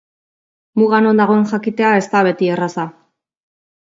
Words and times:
Muga 0.81 0.99
non 1.03 1.19
dagoen 1.21 1.45
jakitea 1.51 1.91
ez 1.99 2.03
da 2.15 2.23
beti 2.29 2.51
erraza. 2.57 2.87